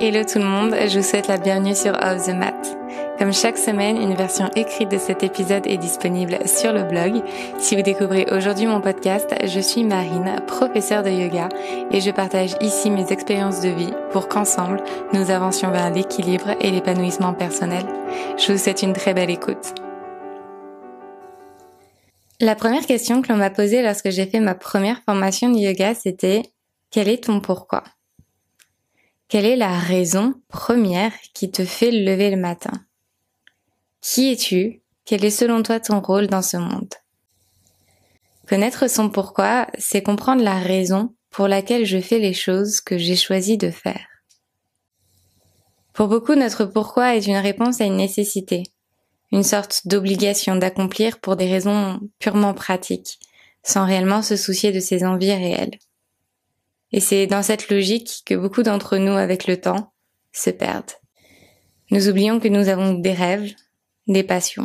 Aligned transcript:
Hello 0.00 0.22
tout 0.22 0.38
le 0.38 0.44
monde, 0.44 0.76
je 0.86 1.00
vous 1.00 1.04
souhaite 1.04 1.26
la 1.26 1.38
bienvenue 1.38 1.74
sur 1.74 1.90
Off 1.92 2.24
the 2.24 2.32
Mat. 2.32 2.78
Comme 3.18 3.32
chaque 3.32 3.58
semaine, 3.58 3.96
une 4.00 4.14
version 4.14 4.48
écrite 4.54 4.88
de 4.92 4.96
cet 4.96 5.24
épisode 5.24 5.66
est 5.66 5.76
disponible 5.76 6.38
sur 6.46 6.72
le 6.72 6.84
blog. 6.84 7.20
Si 7.58 7.74
vous 7.74 7.82
découvrez 7.82 8.24
aujourd'hui 8.30 8.66
mon 8.66 8.80
podcast, 8.80 9.34
je 9.44 9.58
suis 9.58 9.82
Marine, 9.82 10.36
professeure 10.46 11.02
de 11.02 11.10
yoga, 11.10 11.48
et 11.90 12.00
je 12.00 12.12
partage 12.12 12.54
ici 12.60 12.92
mes 12.92 13.10
expériences 13.10 13.60
de 13.60 13.70
vie 13.70 13.92
pour 14.12 14.28
qu'ensemble, 14.28 14.84
nous 15.12 15.32
avancions 15.32 15.72
vers 15.72 15.90
l'équilibre 15.90 16.54
et 16.60 16.70
l'épanouissement 16.70 17.34
personnel. 17.34 17.84
Je 18.38 18.52
vous 18.52 18.58
souhaite 18.58 18.82
une 18.82 18.92
très 18.92 19.14
belle 19.14 19.30
écoute. 19.30 19.74
La 22.40 22.54
première 22.54 22.86
question 22.86 23.20
que 23.20 23.32
l'on 23.32 23.38
m'a 23.38 23.50
posée 23.50 23.82
lorsque 23.82 24.10
j'ai 24.10 24.26
fait 24.26 24.38
ma 24.38 24.54
première 24.54 25.02
formation 25.02 25.48
de 25.48 25.58
yoga, 25.58 25.94
c'était 25.94 26.42
quel 26.92 27.08
est 27.08 27.24
ton 27.24 27.40
pourquoi? 27.40 27.82
Quelle 29.28 29.44
est 29.44 29.56
la 29.56 29.78
raison 29.78 30.34
première 30.48 31.12
qui 31.34 31.50
te 31.50 31.64
fait 31.64 31.90
lever 31.90 32.30
le 32.30 32.38
matin? 32.38 32.72
Qui 34.00 34.32
es-tu? 34.32 34.82
Quel 35.04 35.24
est 35.24 35.30
selon 35.30 35.62
toi 35.62 35.80
ton 35.80 36.00
rôle 36.00 36.28
dans 36.28 36.40
ce 36.40 36.56
monde? 36.56 36.94
Connaître 38.48 38.88
son 38.88 39.10
pourquoi, 39.10 39.66
c'est 39.76 40.02
comprendre 40.02 40.42
la 40.42 40.58
raison 40.58 41.14
pour 41.28 41.46
laquelle 41.46 41.84
je 41.84 42.00
fais 42.00 42.18
les 42.18 42.32
choses 42.32 42.80
que 42.80 42.96
j'ai 42.96 43.16
choisi 43.16 43.58
de 43.58 43.70
faire. 43.70 44.06
Pour 45.92 46.08
beaucoup, 46.08 46.34
notre 46.34 46.64
pourquoi 46.64 47.14
est 47.14 47.26
une 47.26 47.36
réponse 47.36 47.82
à 47.82 47.84
une 47.84 47.96
nécessité, 47.96 48.62
une 49.30 49.42
sorte 49.42 49.86
d'obligation 49.86 50.56
d'accomplir 50.56 51.20
pour 51.20 51.36
des 51.36 51.50
raisons 51.50 52.00
purement 52.18 52.54
pratiques, 52.54 53.18
sans 53.62 53.84
réellement 53.84 54.22
se 54.22 54.36
soucier 54.36 54.72
de 54.72 54.80
ses 54.80 55.04
envies 55.04 55.34
réelles. 55.34 55.78
Et 56.92 57.00
c'est 57.00 57.26
dans 57.26 57.42
cette 57.42 57.70
logique 57.70 58.22
que 58.24 58.34
beaucoup 58.34 58.62
d'entre 58.62 58.96
nous, 58.96 59.12
avec 59.12 59.46
le 59.46 59.60
temps, 59.60 59.92
se 60.32 60.50
perdent. 60.50 60.92
Nous 61.90 62.08
oublions 62.08 62.40
que 62.40 62.48
nous 62.48 62.68
avons 62.68 62.94
des 62.94 63.12
rêves, 63.12 63.52
des 64.06 64.22
passions. 64.22 64.64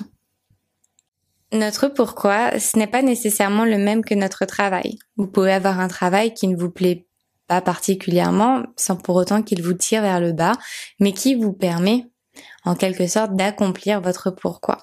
Notre 1.51 1.87
pourquoi, 1.87 2.59
ce 2.59 2.77
n'est 2.77 2.87
pas 2.87 3.01
nécessairement 3.01 3.65
le 3.65 3.77
même 3.77 4.03
que 4.03 4.15
notre 4.15 4.45
travail. 4.45 4.97
Vous 5.17 5.27
pouvez 5.27 5.53
avoir 5.53 5.79
un 5.79 5.87
travail 5.87 6.33
qui 6.33 6.47
ne 6.47 6.57
vous 6.57 6.71
plaît 6.71 7.05
pas 7.47 7.61
particulièrement, 7.61 8.63
sans 8.77 8.95
pour 8.95 9.15
autant 9.15 9.43
qu'il 9.43 9.61
vous 9.61 9.73
tire 9.73 10.01
vers 10.01 10.19
le 10.19 10.33
bas, 10.33 10.53
mais 10.99 11.13
qui 11.13 11.35
vous 11.35 11.53
permet, 11.53 12.07
en 12.65 12.75
quelque 12.75 13.07
sorte, 13.07 13.35
d'accomplir 13.35 14.01
votre 14.01 14.31
pourquoi. 14.31 14.79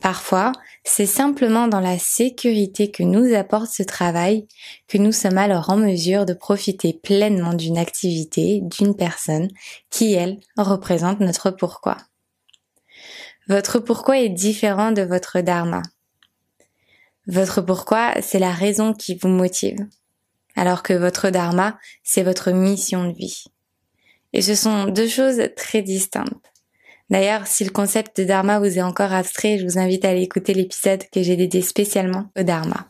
Parfois, 0.00 0.52
c'est 0.84 1.06
simplement 1.06 1.68
dans 1.68 1.80
la 1.80 1.98
sécurité 1.98 2.90
que 2.90 3.02
nous 3.02 3.34
apporte 3.34 3.70
ce 3.70 3.82
travail 3.82 4.46
que 4.88 4.98
nous 4.98 5.12
sommes 5.12 5.38
alors 5.38 5.70
en 5.70 5.76
mesure 5.76 6.26
de 6.26 6.32
profiter 6.32 6.92
pleinement 6.92 7.54
d'une 7.54 7.78
activité, 7.78 8.60
d'une 8.62 8.96
personne 8.96 9.48
qui, 9.90 10.14
elle, 10.14 10.40
représente 10.56 11.20
notre 11.20 11.50
pourquoi. 11.50 11.96
Votre 13.48 13.78
pourquoi 13.78 14.18
est 14.18 14.28
différent 14.28 14.92
de 14.92 15.02
votre 15.02 15.40
dharma. 15.40 15.82
Votre 17.26 17.60
pourquoi, 17.60 18.14
c'est 18.22 18.38
la 18.38 18.52
raison 18.52 18.92
qui 18.94 19.14
vous 19.14 19.28
motive, 19.28 19.86
alors 20.56 20.82
que 20.82 20.92
votre 20.92 21.30
dharma, 21.30 21.78
c'est 22.02 22.22
votre 22.22 22.50
mission 22.50 23.08
de 23.08 23.12
vie. 23.12 23.44
Et 24.32 24.42
ce 24.42 24.54
sont 24.54 24.86
deux 24.86 25.08
choses 25.08 25.42
très 25.56 25.82
distinctes. 25.82 26.52
D'ailleurs, 27.10 27.46
si 27.46 27.64
le 27.64 27.70
concept 27.70 28.20
de 28.20 28.24
dharma 28.24 28.60
vous 28.60 28.78
est 28.78 28.82
encore 28.82 29.12
abstrait, 29.12 29.58
je 29.58 29.64
vous 29.64 29.78
invite 29.78 30.04
à 30.04 30.10
aller 30.10 30.22
écouter 30.22 30.54
l'épisode 30.54 31.02
que 31.12 31.22
j'ai 31.22 31.36
dédié 31.36 31.60
spécialement 31.60 32.26
au 32.38 32.44
dharma. 32.44 32.88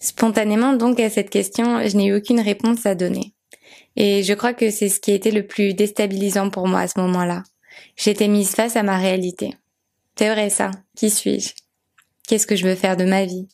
Spontanément 0.00 0.72
donc 0.72 0.98
à 1.00 1.08
cette 1.08 1.30
question, 1.30 1.86
je 1.86 1.96
n'ai 1.96 2.06
eu 2.06 2.16
aucune 2.16 2.40
réponse 2.40 2.84
à 2.84 2.94
donner. 2.94 3.32
Et 3.94 4.22
je 4.22 4.34
crois 4.34 4.52
que 4.52 4.70
c'est 4.70 4.88
ce 4.88 5.00
qui 5.00 5.12
été 5.12 5.30
le 5.30 5.46
plus 5.46 5.72
déstabilisant 5.72 6.50
pour 6.50 6.66
moi 6.66 6.80
à 6.80 6.88
ce 6.88 7.00
moment-là. 7.00 7.44
J'étais 7.96 8.28
mise 8.28 8.50
face 8.50 8.76
à 8.76 8.82
ma 8.82 8.98
réalité. 8.98 9.54
C'est 10.18 10.30
vrai 10.30 10.50
ça. 10.50 10.70
Qui 10.96 11.10
suis-je? 11.10 11.54
Qu'est-ce 12.26 12.46
que 12.46 12.56
je 12.56 12.66
veux 12.66 12.74
faire 12.74 12.96
de 12.96 13.04
ma 13.04 13.24
vie? 13.24 13.48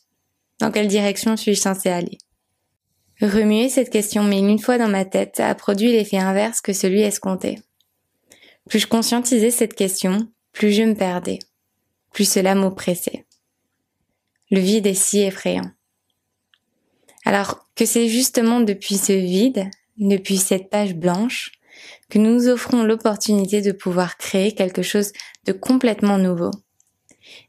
Dans 0.59 0.71
quelle 0.71 0.87
direction 0.87 1.37
suis-je 1.37 1.61
censée 1.61 1.89
aller? 1.89 2.17
Remuer 3.21 3.69
cette 3.69 3.91
question 3.91 4.23
mais 4.23 4.39
une 4.39 4.59
fois 4.59 4.77
dans 4.77 4.89
ma 4.89 5.05
tête 5.05 5.39
a 5.39 5.53
produit 5.55 5.91
l'effet 5.91 6.17
inverse 6.17 6.61
que 6.61 6.73
celui 6.73 7.01
escompté. 7.01 7.59
Plus 8.69 8.79
je 8.79 8.87
conscientisais 8.87 9.51
cette 9.51 9.75
question, 9.75 10.27
plus 10.51 10.71
je 10.71 10.83
me 10.83 10.95
perdais, 10.95 11.39
plus 12.11 12.29
cela 12.29 12.55
m'oppressait. 12.55 13.25
Le 14.51 14.59
vide 14.59 14.87
est 14.87 14.93
si 14.93 15.21
effrayant. 15.21 15.71
Alors 17.25 17.67
que 17.75 17.85
c'est 17.85 18.07
justement 18.07 18.59
depuis 18.59 18.97
ce 18.97 19.13
vide, 19.13 19.69
depuis 19.97 20.37
cette 20.37 20.69
page 20.69 20.95
blanche, 20.95 21.51
que 22.09 22.19
nous 22.19 22.47
offrons 22.47 22.83
l'opportunité 22.83 23.61
de 23.61 23.71
pouvoir 23.71 24.17
créer 24.17 24.53
quelque 24.53 24.81
chose 24.81 25.11
de 25.45 25.51
complètement 25.51 26.17
nouveau. 26.17 26.51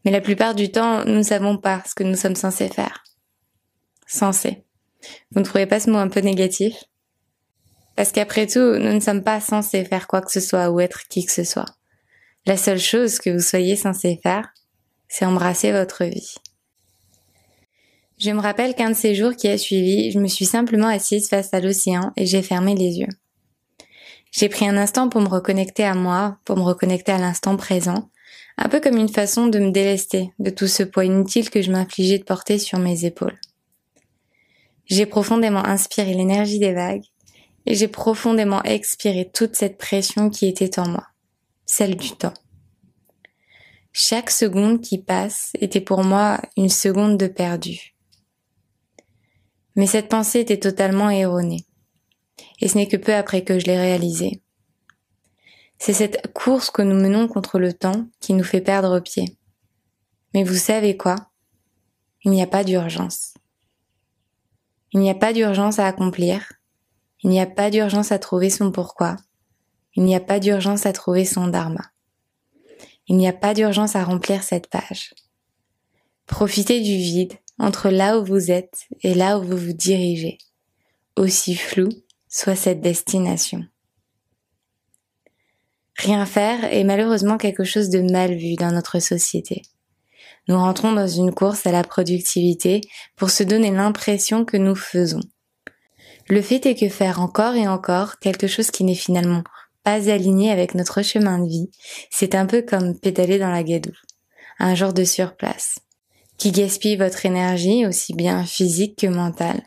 Mais 0.05 0.11
la 0.11 0.21
plupart 0.21 0.55
du 0.55 0.71
temps, 0.71 1.05
nous 1.05 1.17
ne 1.17 1.23
savons 1.23 1.59
pas 1.59 1.83
ce 1.87 1.95
que 1.95 2.05
nous 2.05 2.17
sommes 2.17 2.37
censés 2.37 2.69
faire. 2.69 3.05
Censés. 4.07 4.65
Vous 5.33 5.41
ne 5.41 5.45
trouvez 5.45 5.67
pas 5.67 5.81
ce 5.81 5.91
mot 5.91 5.99
un 5.99 6.09
peu 6.09 6.21
négatif? 6.21 6.75
Parce 7.97 8.13
qu'après 8.13 8.47
tout, 8.47 8.79
nous 8.79 8.93
ne 8.93 9.01
sommes 9.01 9.23
pas 9.23 9.41
censés 9.41 9.85
faire 9.85 10.07
quoi 10.07 10.21
que 10.21 10.33
ce 10.33 10.41
soit 10.41 10.71
ou 10.71 10.81
être 10.81 11.07
qui 11.09 11.25
que 11.25 11.33
ce 11.33 11.45
soit. 11.45 11.77
La 12.47 12.57
seule 12.57 12.81
chose 12.81 13.19
que 13.19 13.31
vous 13.31 13.41
soyez 13.41 13.77
censé 13.77 14.21
faire, 14.23 14.53
c'est 15.09 15.25
embrasser 15.25 15.73
votre 15.73 16.05
vie. 16.05 16.35
Je 18.19 18.31
me 18.31 18.41
rappelle 18.41 18.75
qu'un 18.75 18.91
de 18.91 18.97
ces 18.97 19.15
jours 19.15 19.35
qui 19.35 19.49
a 19.49 19.59
suivi, 19.59 20.11
je 20.11 20.19
me 20.19 20.29
suis 20.29 20.45
simplement 20.45 20.89
assise 20.89 21.29
face 21.29 21.53
à 21.53 21.61
l'océan 21.61 22.13
et 22.17 22.27
j'ai 22.27 22.43
fermé 22.43 22.75
les 22.75 22.99
yeux. 22.99 23.09
J'ai 24.31 24.49
pris 24.49 24.69
un 24.69 24.77
instant 24.77 25.09
pour 25.09 25.21
me 25.21 25.29
reconnecter 25.29 25.85
à 25.85 25.95
moi, 25.95 26.39
pour 26.45 26.57
me 26.57 26.63
reconnecter 26.63 27.13
à 27.13 27.19
l'instant 27.19 27.57
présent, 27.57 28.11
un 28.57 28.69
peu 28.69 28.81
comme 28.81 28.97
une 28.97 29.09
façon 29.09 29.47
de 29.47 29.59
me 29.59 29.71
délester 29.71 30.33
de 30.39 30.51
tout 30.51 30.67
ce 30.67 30.83
poids 30.83 31.05
inutile 31.05 31.51
que 31.51 31.63
je 31.63 31.71
m'infligeais 31.71 32.19
de 32.19 32.25
porter 32.25 32.59
sur 32.59 32.79
mes 32.79 33.05
épaules. 33.05 33.39
J'ai 34.87 35.07
profondément 35.07 35.65
inspiré 35.65 36.15
l'énergie 36.15 36.59
des 36.59 36.73
vagues 36.73 37.05
et 37.67 37.75
j'ai 37.75 37.89
profondément 37.89 38.63
expiré 38.63 39.31
toute 39.33 39.57
cette 39.57 39.79
pression 39.79 40.31
qui 40.31 40.47
était 40.47 40.79
en 40.79 40.89
moi, 40.89 41.07
celle 41.67 41.97
du 41.97 42.11
temps. 42.11 42.35
Chaque 43.93 44.31
seconde 44.31 44.81
qui 44.81 44.99
passe 44.99 45.53
était 45.61 45.81
pour 45.81 46.03
moi 46.03 46.41
une 46.57 46.69
seconde 46.69 47.17
de 47.17 47.29
perdu. 47.29 47.95
Mais 49.77 49.87
cette 49.87 50.09
pensée 50.09 50.41
était 50.41 50.59
totalement 50.59 51.11
erronée. 51.11 51.65
Et 52.61 52.69
ce 52.69 52.77
n'est 52.77 52.89
que 52.89 52.97
peu 52.97 53.15
après 53.15 53.45
que 53.45 53.59
je 53.59 53.67
l'ai 53.67 53.79
réalisée. 53.79 54.43
C'est 55.79 55.93
cette 55.93 56.33
course 56.33 56.71
que 56.71 56.83
nous 56.83 56.95
menons 56.95 57.29
contre 57.29 57.59
le 57.59 57.73
temps 57.73 58.07
qui 58.21 58.35
nous 58.35 58.45
fait 58.45 58.61
perdre 58.61 59.01
pied. 59.01 59.37
Mais 60.33 60.45
vous 60.45 60.55
savez 60.55 60.97
quoi? 60.97 61.17
Il 62.25 62.31
n'y 62.31 62.43
a 62.43 62.47
pas 62.47 62.65
d'urgence. 62.65 63.35
Il 64.93 65.01
n'y 65.01 65.11
a 65.11 65.15
pas 65.15 65.33
d'urgence 65.33 65.79
à 65.79 65.87
accomplir, 65.87 66.53
il 67.25 67.31
n'y 67.31 67.41
a 67.41 67.47
pas 67.47 67.71
d'urgence 67.71 68.13
à 68.13 68.19
trouver 68.19 68.51
son 68.51 68.71
pourquoi. 68.71 69.17
Il 69.95 70.05
n'y 70.05 70.15
a 70.15 70.21
pas 70.21 70.41
d'urgence 70.41 70.85
à 70.85 70.93
trouver 70.93 71.25
son 71.25 71.49
dharma. 71.49 71.81
Il 73.09 73.17
n'y 73.17 73.27
a 73.27 73.33
pas 73.33 73.55
d'urgence 73.55 73.97
à 73.97 74.05
remplir 74.05 74.43
cette 74.43 74.69
page. 74.69 75.15
Profitez 76.27 76.81
du 76.83 76.97
vide 76.97 77.33
entre 77.59 77.89
là 77.89 78.19
où 78.19 78.25
vous 78.27 78.51
êtes 78.51 78.89
et 79.03 79.15
là 79.15 79.39
où 79.39 79.43
vous 79.43 79.57
vous 79.57 79.73
dirigez, 79.73 80.37
aussi 81.17 81.55
flou 81.55 81.89
soit 82.29 82.57
cette 82.57 82.83
destination. 82.83 83.65
Rien 85.97 86.27
faire 86.27 86.65
est 86.65 86.85
malheureusement 86.85 87.39
quelque 87.39 87.65
chose 87.65 87.89
de 87.89 88.01
mal 88.01 88.35
vu 88.35 88.57
dans 88.57 88.73
notre 88.73 88.99
société. 88.99 89.63
Nous 90.49 90.59
rentrons 90.59 90.93
dans 90.93 91.09
une 91.09 91.33
course 91.33 91.67
à 91.67 91.73
la 91.73 91.85
productivité 91.85 92.83
pour 93.17 93.31
se 93.31 93.45
donner 93.45 93.71
l'impression 93.71 94.45
que 94.45 94.59
nous 94.59 94.75
faisons. 94.75 95.23
Le 96.29 96.41
fait 96.41 96.65
est 96.67 96.75
que 96.75 96.89
faire 96.89 97.21
encore 97.21 97.55
et 97.55 97.69
encore 97.69 98.19
quelque 98.19 98.47
chose 98.47 98.71
qui 98.71 98.85
n'est 98.85 98.95
finalement 98.95 99.43
pas 99.83 100.11
aligné 100.11 100.51
avec 100.51 100.75
notre 100.75 101.03
chemin 101.03 101.39
de 101.39 101.49
vie, 101.49 101.71
c'est 102.11 102.35
un 102.35 102.47
peu 102.47 102.63
comme 102.63 102.99
pédaler 102.99 103.39
dans 103.39 103.51
la 103.51 103.63
gadoue, 103.63 103.93
un 104.59 104.75
genre 104.75 104.95
de 104.95 105.05
surplace, 105.05 105.79
qui 106.39 106.51
gaspille 106.51 106.97
votre 106.97 107.27
énergie 107.27 107.87
aussi 107.87 108.15
bien 108.15 108.45
physique 108.45 108.99
que 108.99 109.07
mentale. 109.07 109.63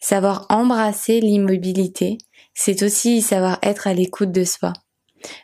Savoir 0.00 0.46
embrasser 0.48 1.20
l'immobilité, 1.20 2.18
c'est 2.54 2.82
aussi 2.84 3.20
savoir 3.20 3.58
être 3.62 3.88
à 3.88 3.94
l'écoute 3.94 4.30
de 4.30 4.44
soi, 4.44 4.72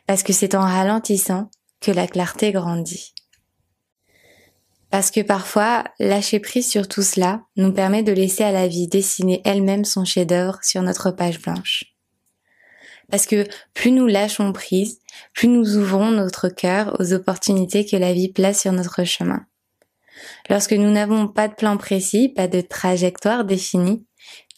parce 0.07 0.23
que 0.23 0.33
c'est 0.33 0.55
en 0.55 0.63
ralentissant 0.63 1.51
que 1.81 1.91
la 1.91 2.07
clarté 2.07 2.53
grandit. 2.53 3.15
Parce 4.91 5.13
que 5.13 5.21
parfois, 5.21 5.85
lâcher 6.01 6.41
prise 6.41 6.69
sur 6.69 6.89
tout 6.89 7.03
cela 7.03 7.43
nous 7.57 7.73
permet 7.73 8.03
de 8.03 8.13
laisser 8.13 8.43
à 8.43 8.53
la 8.53 8.67
vie 8.67 8.89
dessiner 8.89 9.41
elle-même 9.45 9.85
son 9.85 10.05
chef-d'œuvre 10.05 10.59
sur 10.63 10.83
notre 10.83 11.13
page 11.13 11.41
blanche. 11.41 11.85
Parce 13.11 13.27
que 13.27 13.47
plus 13.75 13.93
nous 13.93 14.07
lâchons 14.07 14.53
prise, 14.53 14.99
plus 15.33 15.49
nous 15.49 15.77
ouvrons 15.77 16.11
notre 16.11 16.49
cœur 16.49 16.97
aux 17.01 17.13
opportunités 17.13 17.85
que 17.85 17.97
la 17.97 18.13
vie 18.13 18.33
place 18.33 18.61
sur 18.61 18.73
notre 18.73 19.05
chemin. 19.05 19.47
Lorsque 20.49 20.73
nous 20.73 20.91
n'avons 20.91 21.29
pas 21.29 21.49
de 21.49 21.55
plan 21.55 21.77
précis, 21.77 22.29
pas 22.29 22.49
de 22.49 22.61
trajectoire 22.61 23.45
définie, 23.45 24.05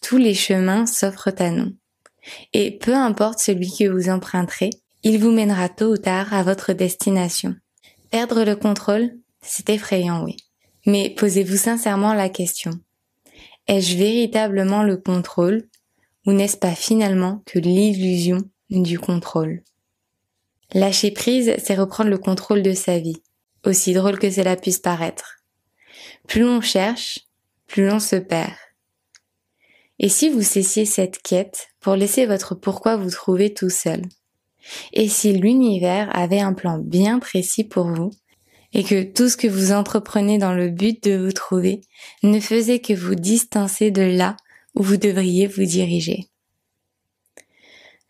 tous 0.00 0.16
les 0.16 0.34
chemins 0.34 0.86
s'offrent 0.86 1.32
à 1.38 1.50
nous. 1.50 1.76
Et 2.52 2.78
peu 2.78 2.94
importe 2.94 3.38
celui 3.38 3.70
que 3.70 3.88
vous 3.88 4.08
emprunterez, 4.08 4.70
il 5.02 5.18
vous 5.18 5.30
mènera 5.30 5.68
tôt 5.68 5.92
ou 5.92 5.96
tard 5.96 6.32
à 6.32 6.42
votre 6.42 6.72
destination. 6.72 7.54
Perdre 8.10 8.44
le 8.44 8.56
contrôle, 8.56 9.12
c'est 9.42 9.68
effrayant, 9.70 10.24
oui. 10.24 10.36
Mais 10.86 11.10
posez-vous 11.10 11.56
sincèrement 11.56 12.14
la 12.14 12.28
question. 12.28 12.72
Ai-je 13.68 13.96
véritablement 13.96 14.82
le 14.82 14.96
contrôle 14.96 15.68
ou 16.26 16.32
n'est-ce 16.32 16.56
pas 16.56 16.74
finalement 16.74 17.42
que 17.46 17.58
l'illusion 17.58 18.38
du 18.70 18.98
contrôle? 18.98 19.62
Lâcher 20.72 21.10
prise, 21.10 21.54
c'est 21.58 21.74
reprendre 21.74 22.10
le 22.10 22.18
contrôle 22.18 22.62
de 22.62 22.72
sa 22.72 22.98
vie, 22.98 23.22
aussi 23.64 23.92
drôle 23.92 24.18
que 24.18 24.30
cela 24.30 24.56
puisse 24.56 24.78
paraître. 24.78 25.38
Plus 26.26 26.42
l'on 26.42 26.60
cherche, 26.60 27.20
plus 27.66 27.86
l'on 27.86 28.00
se 28.00 28.16
perd. 28.16 28.54
Et 29.98 30.08
si 30.08 30.28
vous 30.28 30.42
cessiez 30.42 30.84
cette 30.84 31.20
quête 31.22 31.68
pour 31.80 31.94
laisser 31.94 32.26
votre 32.26 32.54
pourquoi 32.54 32.96
vous 32.96 33.10
trouver 33.10 33.52
tout 33.52 33.70
seul? 33.70 34.02
Et 34.92 35.08
si 35.08 35.32
l'univers 35.32 36.08
avait 36.16 36.40
un 36.40 36.54
plan 36.54 36.78
bien 36.78 37.18
précis 37.18 37.64
pour 37.64 37.86
vous 37.86 38.10
et 38.72 38.84
que 38.84 39.02
tout 39.02 39.28
ce 39.28 39.36
que 39.36 39.46
vous 39.46 39.72
entreprenez 39.72 40.38
dans 40.38 40.54
le 40.54 40.68
but 40.68 41.02
de 41.04 41.16
vous 41.16 41.32
trouver 41.32 41.82
ne 42.22 42.40
faisait 42.40 42.80
que 42.80 42.94
vous 42.94 43.14
distancer 43.14 43.90
de 43.90 44.02
là 44.02 44.36
où 44.74 44.82
vous 44.82 44.96
devriez 44.96 45.46
vous 45.46 45.64
diriger. 45.64 46.28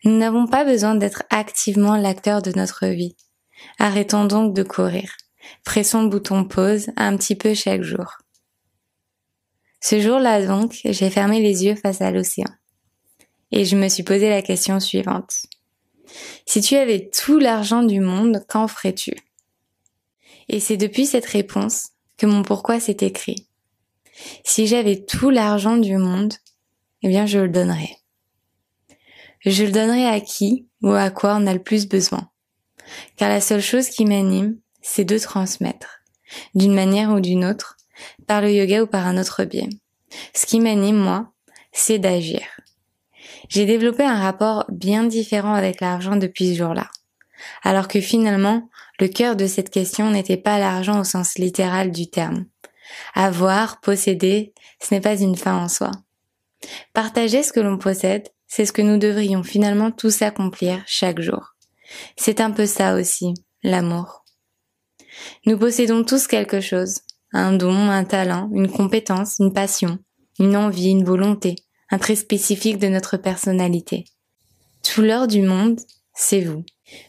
Nous 0.03 0.17
n'avons 0.17 0.47
pas 0.47 0.65
besoin 0.65 0.95
d'être 0.95 1.23
activement 1.29 1.95
l'acteur 1.95 2.41
de 2.41 2.51
notre 2.55 2.87
vie. 2.87 3.15
Arrêtons 3.79 4.25
donc 4.25 4.53
de 4.53 4.63
courir. 4.63 5.15
Pressons 5.63 6.03
le 6.03 6.09
bouton 6.09 6.45
pause 6.45 6.87
un 6.97 7.15
petit 7.17 7.35
peu 7.35 7.53
chaque 7.53 7.83
jour. 7.83 8.17
Ce 9.81 9.99
jour-là 9.99 10.45
donc, 10.45 10.79
j'ai 10.83 11.09
fermé 11.09 11.41
les 11.41 11.65
yeux 11.65 11.75
face 11.75 12.01
à 12.01 12.11
l'océan. 12.11 12.49
Et 13.51 13.65
je 13.65 13.75
me 13.75 13.89
suis 13.89 14.03
posé 14.03 14.29
la 14.29 14.41
question 14.41 14.79
suivante. 14.79 15.33
Si 16.45 16.61
tu 16.61 16.75
avais 16.75 17.09
tout 17.09 17.39
l'argent 17.39 17.83
du 17.83 17.99
monde, 17.99 18.45
qu'en 18.47 18.67
ferais-tu? 18.67 19.13
Et 20.49 20.59
c'est 20.59 20.77
depuis 20.77 21.05
cette 21.05 21.25
réponse 21.25 21.89
que 22.17 22.25
mon 22.25 22.43
pourquoi 22.43 22.79
s'est 22.79 22.97
écrit. 23.01 23.47
Si 24.43 24.67
j'avais 24.67 25.03
tout 25.03 25.29
l'argent 25.29 25.77
du 25.77 25.97
monde, 25.97 26.33
eh 27.01 27.07
bien 27.07 27.25
je 27.25 27.39
le 27.39 27.49
donnerais. 27.49 27.97
Je 29.45 29.63
le 29.65 29.71
donnerais 29.71 30.05
à 30.05 30.21
qui 30.21 30.67
ou 30.81 30.91
à 30.91 31.09
quoi 31.09 31.35
on 31.39 31.47
a 31.47 31.53
le 31.53 31.61
plus 31.61 31.87
besoin. 31.87 32.29
Car 33.17 33.29
la 33.29 33.41
seule 33.41 33.61
chose 33.61 33.89
qui 33.89 34.05
m'anime, 34.05 34.57
c'est 34.81 35.05
de 35.05 35.17
transmettre, 35.17 36.01
d'une 36.55 36.73
manière 36.73 37.11
ou 37.11 37.19
d'une 37.19 37.45
autre, 37.45 37.77
par 38.27 38.41
le 38.41 38.51
yoga 38.51 38.83
ou 38.83 38.87
par 38.87 39.07
un 39.07 39.17
autre 39.17 39.43
biais. 39.43 39.69
Ce 40.33 40.45
qui 40.45 40.59
m'anime, 40.59 40.97
moi, 40.97 41.31
c'est 41.71 41.99
d'agir. 41.99 42.41
J'ai 43.49 43.65
développé 43.65 44.03
un 44.03 44.19
rapport 44.19 44.65
bien 44.69 45.03
différent 45.03 45.53
avec 45.53 45.81
l'argent 45.81 46.15
depuis 46.15 46.53
ce 46.53 46.57
jour-là. 46.57 46.89
Alors 47.63 47.87
que 47.87 47.99
finalement, 47.99 48.69
le 48.99 49.07
cœur 49.07 49.35
de 49.35 49.47
cette 49.47 49.69
question 49.69 50.09
n'était 50.09 50.37
pas 50.37 50.59
l'argent 50.59 50.99
au 50.99 51.03
sens 51.03 51.37
littéral 51.37 51.91
du 51.91 52.09
terme. 52.09 52.45
Avoir, 53.13 53.79
posséder, 53.81 54.53
ce 54.81 54.93
n'est 54.93 55.01
pas 55.01 55.19
une 55.19 55.35
fin 55.35 55.57
en 55.57 55.67
soi. 55.67 55.91
Partager 56.93 57.43
ce 57.43 57.51
que 57.51 57.59
l'on 57.59 57.77
possède, 57.77 58.29
c'est 58.47 58.65
ce 58.65 58.71
que 58.71 58.81
nous 58.81 58.97
devrions 58.97 59.43
finalement 59.43 59.91
tous 59.91 60.21
accomplir 60.21 60.83
chaque 60.85 61.21
jour. 61.21 61.55
C'est 62.15 62.39
un 62.39 62.51
peu 62.51 62.65
ça 62.65 62.95
aussi, 62.95 63.33
l'amour. 63.63 64.23
Nous 65.45 65.57
possédons 65.57 66.03
tous 66.03 66.27
quelque 66.27 66.61
chose, 66.61 67.01
un 67.31 67.53
don, 67.53 67.89
un 67.89 68.03
talent, 68.03 68.49
une 68.53 68.69
compétence, 68.69 69.37
une 69.39 69.53
passion, 69.53 69.99
une 70.39 70.55
envie, 70.55 70.89
une 70.89 71.03
volonté, 71.03 71.55
un 71.89 71.97
trait 71.97 72.15
spécifique 72.15 72.77
de 72.77 72.87
notre 72.87 73.17
personnalité. 73.17 74.05
Tout 74.83 75.01
l'or 75.01 75.27
du 75.27 75.41
monde, 75.41 75.79
c'est 76.13 76.41
vous. 76.41 76.63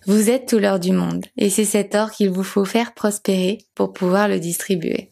Vous 0.07 0.31
êtes 0.31 0.49
tout 0.49 0.59
l'or 0.59 0.79
du 0.79 0.93
monde, 0.93 1.27
et 1.37 1.51
c'est 1.51 1.65
cet 1.65 1.95
or 1.95 2.11
qu'il 2.11 2.31
vous 2.31 2.45
faut 2.45 2.65
faire 2.65 2.95
prospérer 2.95 3.59
pour 3.75 3.93
pouvoir 3.93 4.29
le 4.29 4.39
distribuer. 4.39 5.11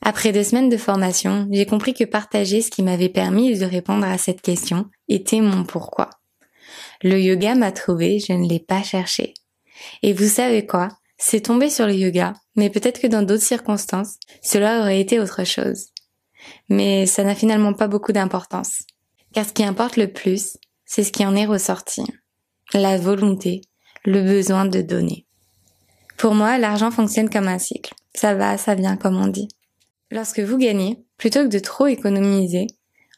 Après 0.00 0.32
deux 0.32 0.42
semaines 0.42 0.68
de 0.68 0.76
formation, 0.76 1.46
j'ai 1.52 1.64
compris 1.64 1.94
que 1.94 2.04
partager 2.04 2.60
ce 2.60 2.70
qui 2.70 2.82
m'avait 2.82 3.08
permis 3.08 3.56
de 3.56 3.64
répondre 3.64 4.04
à 4.04 4.18
cette 4.18 4.42
question 4.42 4.86
était 5.08 5.40
mon 5.40 5.62
pourquoi. 5.62 6.10
Le 7.02 7.20
yoga 7.20 7.54
m'a 7.54 7.70
trouvé, 7.70 8.18
je 8.18 8.32
ne 8.32 8.48
l'ai 8.48 8.58
pas 8.58 8.82
cherché. 8.82 9.34
Et 10.02 10.12
vous 10.12 10.28
savez 10.28 10.66
quoi? 10.66 10.88
C'est 11.18 11.42
tombé 11.42 11.70
sur 11.70 11.86
le 11.86 11.94
yoga, 11.94 12.32
mais 12.56 12.68
peut-être 12.68 13.00
que 13.00 13.06
dans 13.06 13.22
d'autres 13.22 13.44
circonstances, 13.44 14.16
cela 14.42 14.80
aurait 14.80 15.00
été 15.00 15.20
autre 15.20 15.44
chose. 15.44 15.86
Mais 16.68 17.06
ça 17.06 17.22
n'a 17.22 17.36
finalement 17.36 17.72
pas 17.72 17.86
beaucoup 17.86 18.12
d'importance. 18.12 18.82
Car 19.32 19.46
ce 19.46 19.52
qui 19.52 19.64
importe 19.64 19.96
le 19.96 20.12
plus, 20.12 20.56
c'est 20.84 21.04
ce 21.04 21.12
qui 21.12 21.24
en 21.24 21.36
est 21.36 21.46
ressorti. 21.46 22.02
La 22.74 22.96
volonté, 22.96 23.60
le 24.06 24.22
besoin 24.22 24.64
de 24.64 24.80
donner. 24.80 25.26
Pour 26.16 26.34
moi, 26.34 26.56
l'argent 26.56 26.90
fonctionne 26.90 27.28
comme 27.28 27.48
un 27.48 27.58
cycle. 27.58 27.92
Ça 28.14 28.34
va, 28.34 28.56
ça 28.56 28.74
vient, 28.74 28.96
comme 28.96 29.20
on 29.20 29.26
dit. 29.26 29.48
Lorsque 30.10 30.40
vous 30.40 30.56
gagnez, 30.56 31.04
plutôt 31.18 31.40
que 31.40 31.48
de 31.48 31.58
trop 31.58 31.86
économiser, 31.86 32.66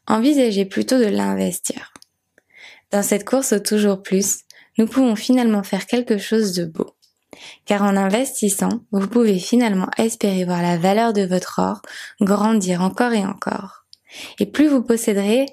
envisagez 0.08 0.64
plutôt 0.64 0.98
de 0.98 1.04
l'investir. 1.04 1.92
Dans 2.90 3.04
cette 3.04 3.24
course 3.24 3.52
au 3.52 3.60
toujours 3.60 4.02
plus, 4.02 4.40
nous 4.76 4.86
pouvons 4.86 5.14
finalement 5.14 5.62
faire 5.62 5.86
quelque 5.86 6.18
chose 6.18 6.52
de 6.54 6.64
beau. 6.64 6.96
Car 7.64 7.82
en 7.82 7.96
investissant, 7.96 8.80
vous 8.90 9.06
pouvez 9.06 9.38
finalement 9.38 9.88
espérer 9.98 10.44
voir 10.44 10.62
la 10.62 10.78
valeur 10.78 11.12
de 11.12 11.22
votre 11.22 11.60
or 11.60 11.80
grandir 12.20 12.82
encore 12.82 13.12
et 13.12 13.24
encore. 13.24 13.84
Et 14.40 14.46
plus 14.46 14.66
vous 14.66 14.82
posséderez, 14.82 15.46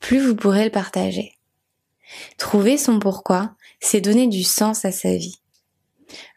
plus 0.00 0.20
vous 0.20 0.36
pourrez 0.36 0.64
le 0.64 0.70
partager. 0.70 1.34
Trouver 2.38 2.76
son 2.76 2.98
pourquoi, 2.98 3.54
c'est 3.80 4.00
donner 4.00 4.26
du 4.26 4.42
sens 4.42 4.84
à 4.84 4.92
sa 4.92 5.16
vie. 5.16 5.40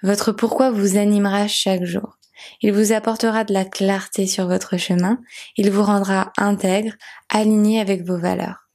Votre 0.04 0.32
pourquoi 0.32 0.72
vous 0.72 0.98
animera 0.98 1.48
chaque 1.48 1.84
jour. 1.84 2.18
Il 2.62 2.74
vous 2.74 2.92
apportera 2.92 3.44
de 3.44 3.54
la 3.54 3.66
clarté 3.66 4.28
sur 4.28 4.48
votre 4.48 4.78
chemin, 4.78 5.20
il 5.58 5.72
vous 5.72 5.84
rendra 5.84 6.32
intègre, 6.38 6.94
aligné 7.30 7.80
avec 7.80 8.04
vos 8.06 8.18
valeurs. 8.18 8.70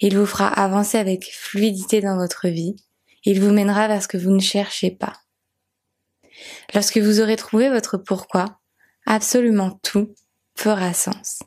Il 0.00 0.16
vous 0.16 0.26
fera 0.26 0.48
avancer 0.48 0.98
avec 0.98 1.30
fluidité 1.32 2.00
dans 2.00 2.16
votre 2.16 2.48
vie, 2.48 2.76
il 3.24 3.40
vous 3.40 3.52
mènera 3.52 3.88
vers 3.88 4.02
ce 4.02 4.08
que 4.08 4.16
vous 4.16 4.30
ne 4.30 4.40
cherchez 4.40 4.90
pas. 4.90 5.12
Lorsque 6.74 6.98
vous 6.98 7.20
aurez 7.20 7.36
trouvé 7.36 7.68
votre 7.70 7.96
pourquoi, 7.98 8.60
absolument 9.06 9.78
tout 9.82 10.14
fera 10.56 10.92
sens. 10.92 11.40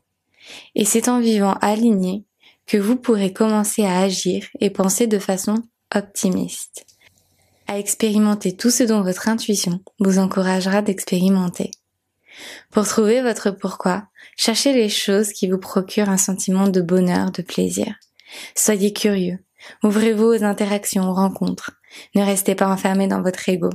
Et 0.75 0.85
c'est 0.85 1.09
en 1.09 1.19
vivant 1.19 1.53
aligné 1.61 2.26
que 2.67 2.77
vous 2.77 2.97
pourrez 2.97 3.33
commencer 3.33 3.83
à 3.85 3.99
agir 3.99 4.45
et 4.59 4.69
penser 4.69 5.07
de 5.07 5.19
façon 5.19 5.63
optimiste 5.95 6.85
à 7.67 7.77
expérimenter 7.77 8.55
tout 8.55 8.69
ce 8.69 8.83
dont 8.83 9.01
votre 9.01 9.27
intuition 9.27 9.81
vous 9.99 10.19
encouragera 10.19 10.81
d'expérimenter. 10.81 11.71
Pour 12.71 12.87
trouver 12.87 13.21
votre 13.21 13.51
pourquoi, 13.51 14.07
cherchez 14.37 14.73
les 14.73 14.89
choses 14.89 15.33
qui 15.33 15.49
vous 15.49 15.57
procurent 15.57 16.09
un 16.09 16.17
sentiment 16.17 16.67
de 16.67 16.81
bonheur, 16.81 17.31
de 17.31 17.41
plaisir. 17.41 17.95
Soyez 18.55 18.93
curieux. 18.93 19.39
Ouvrez-vous 19.83 20.25
aux 20.25 20.43
interactions, 20.43 21.09
aux 21.09 21.13
rencontres. 21.13 21.71
Ne 22.15 22.23
restez 22.23 22.55
pas 22.55 22.67
enfermé 22.67 23.07
dans 23.07 23.21
votre 23.21 23.49
ego. 23.49 23.69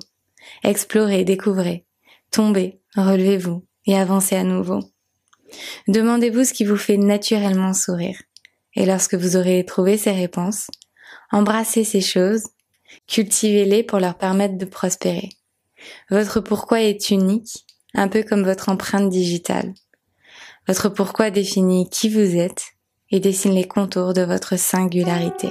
Explorez, 0.63 1.25
découvrez. 1.25 1.85
Tombez, 2.31 2.81
relevez-vous 2.97 3.65
et 3.87 3.97
avancez 3.97 4.37
à 4.37 4.45
nouveau. 4.45 4.81
Demandez-vous 5.89 6.45
ce 6.45 6.55
qui 6.55 6.65
vous 6.65 6.77
fait 6.77 6.97
naturellement 6.97 7.75
sourire. 7.75 8.23
Et 8.75 8.87
lorsque 8.87 9.15
vous 9.15 9.37
aurez 9.37 9.65
trouvé 9.65 9.97
ces 9.97 10.13
réponses, 10.13 10.69
embrassez 11.31 11.85
ces 11.85 12.01
choses 12.01 12.45
Cultivez-les 13.09 13.83
pour 13.83 13.99
leur 13.99 14.17
permettre 14.17 14.59
de 14.59 14.65
prospérer. 14.65 15.31
Votre 16.11 16.41
pourquoi 16.41 16.81
est 16.81 17.11
unique, 17.11 17.67
un 17.95 18.09
peu 18.09 18.23
comme 18.23 18.45
votre 18.45 18.69
empreinte 18.69 19.11
digitale. 19.11 19.75
Votre 20.69 20.89
pourquoi 20.89 21.31
définit 21.31 21.89
qui 21.91 22.09
vous 22.09 22.37
êtes 22.37 22.65
et 23.11 23.21
dessine 23.21 23.55
les 23.55 23.67
contours 23.67 24.15
de 24.15 24.23
votre 24.23 24.57
singularité. 24.57 25.51